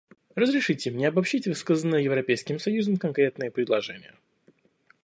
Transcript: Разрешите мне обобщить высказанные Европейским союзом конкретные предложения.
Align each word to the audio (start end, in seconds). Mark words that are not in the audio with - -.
Разрешите 0.33 0.89
мне 0.89 1.09
обобщить 1.09 1.45
высказанные 1.45 2.03
Европейским 2.05 2.57
союзом 2.57 2.97
конкретные 2.97 3.51
предложения. 3.51 4.15